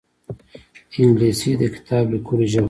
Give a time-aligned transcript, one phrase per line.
[1.01, 2.59] انګلیسي د کتاب لیکلو ژبه ده